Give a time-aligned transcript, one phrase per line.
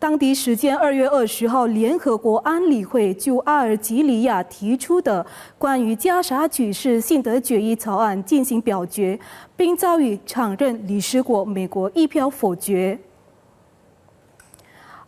[0.00, 5.24] 当地时间二月二十号，联合国安理会就阿尔及利亚提出的
[5.58, 9.20] 关于加沙局势性的决议草案进行表决，
[9.54, 12.98] 并遭遇常任理事国美国一票否决。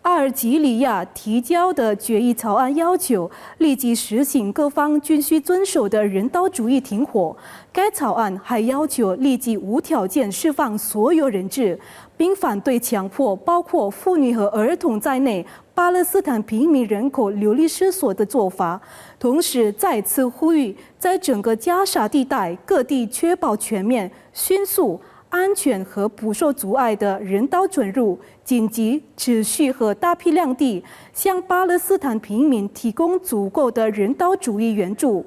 [0.03, 7.37] 阿尔及利亚提交的决议草案要求立即实行各方均需遵守的人道主义停火。
[7.73, 11.79] 该草案还要求立即无条件释放所有人质，
[12.17, 18.81] 并反对强迫包括妇女和儿童在内巴勒斯坦平民人口流离失所的做法。
[19.21, 25.01] 同时，再次呼吁在整个加沙地带各地确保全面、迅速。
[25.33, 35.25] 安全和不受阻碍的人道准入，紧急、持续和大批量地向巴勒斯坦平民提供足够的人道主义援助。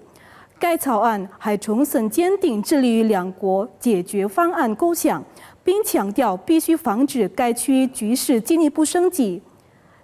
[0.60, 5.24] 该草案还重申坚定致力于两国解决方案构想，
[5.64, 9.42] 并强调必须防止该区局势进一步升级。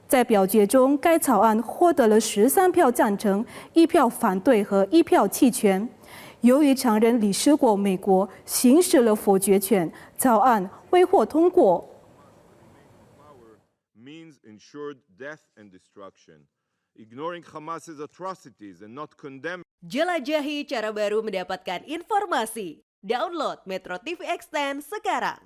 [0.07, 5.87] 在表决中，该草案获得了十三票赞成、一票反对和一票弃权。
[6.40, 11.88] 由于常任理事国美国行使了否决权，草案未获通过。
[13.96, 16.46] means ensured death and destruction.
[16.94, 22.80] Ignoring Hamas's atrocities and not condemning Jelajahi cara baru mendapatkan informasi.
[23.04, 25.42] Download Metro TV Extend sekarang.